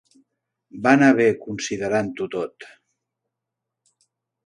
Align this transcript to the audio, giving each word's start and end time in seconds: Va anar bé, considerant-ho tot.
Va 0.87 0.93
anar 0.99 1.09
bé, 1.19 1.27
considerant-ho 1.45 2.29
tot. 2.39 2.69